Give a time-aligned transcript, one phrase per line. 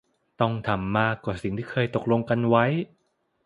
[0.41, 2.65] ต้องทำมากกว่าสิ่งที่เคยตกลงกันไว้